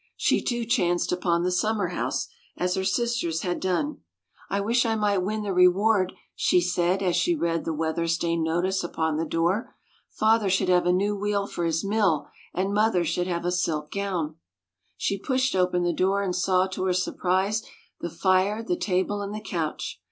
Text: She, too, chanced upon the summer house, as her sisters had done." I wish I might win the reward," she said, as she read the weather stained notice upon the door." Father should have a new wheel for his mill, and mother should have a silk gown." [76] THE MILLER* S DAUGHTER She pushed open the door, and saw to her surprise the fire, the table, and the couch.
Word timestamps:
She, 0.17 0.41
too, 0.41 0.65
chanced 0.65 1.11
upon 1.11 1.43
the 1.43 1.51
summer 1.51 1.89
house, 1.89 2.27
as 2.57 2.73
her 2.73 2.83
sisters 2.83 3.41
had 3.43 3.59
done." 3.59 3.99
I 4.49 4.59
wish 4.59 4.83
I 4.83 4.95
might 4.95 5.19
win 5.21 5.43
the 5.43 5.53
reward," 5.53 6.13
she 6.33 6.59
said, 6.59 7.03
as 7.03 7.15
she 7.15 7.35
read 7.35 7.65
the 7.65 7.71
weather 7.75 8.07
stained 8.07 8.43
notice 8.43 8.83
upon 8.83 9.17
the 9.17 9.25
door." 9.27 9.75
Father 10.19 10.49
should 10.49 10.69
have 10.69 10.87
a 10.87 10.91
new 10.91 11.15
wheel 11.15 11.45
for 11.45 11.65
his 11.65 11.83
mill, 11.83 12.25
and 12.51 12.73
mother 12.73 13.05
should 13.05 13.27
have 13.27 13.45
a 13.45 13.51
silk 13.51 13.91
gown." 13.91 14.37
[76] 14.97 15.07
THE 15.07 15.13
MILLER* 15.13 15.19
S 15.19 15.19
DAUGHTER 15.19 15.19
She 15.19 15.19
pushed 15.51 15.55
open 15.55 15.83
the 15.83 15.93
door, 15.93 16.23
and 16.23 16.35
saw 16.35 16.65
to 16.65 16.85
her 16.85 16.93
surprise 16.93 17.63
the 17.99 18.09
fire, 18.09 18.63
the 18.63 18.75
table, 18.75 19.21
and 19.21 19.35
the 19.35 19.39
couch. 19.39 19.99